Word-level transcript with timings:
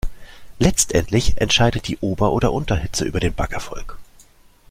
Letztendlich 0.57 1.37
entscheidet 1.37 1.87
die 1.87 1.99
Ober- 1.99 2.31
oder 2.31 2.51
Unterhitze 2.51 3.05
über 3.05 3.19
den 3.19 3.35
Backerfolg. 3.35 3.99